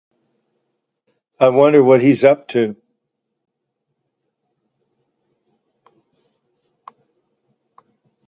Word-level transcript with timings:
I 1.39 1.49
wonder 1.49 1.83
what 1.83 2.01
he 2.01 2.09
is 2.09 2.23
up 2.25 2.47
to. 2.49 2.75